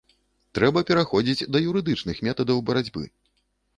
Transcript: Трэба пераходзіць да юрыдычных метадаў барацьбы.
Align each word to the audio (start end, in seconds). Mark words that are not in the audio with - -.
Трэба 0.57 0.83
пераходзіць 0.91 1.47
да 1.55 1.61
юрыдычных 1.69 2.25
метадаў 2.29 2.67
барацьбы. 2.71 3.05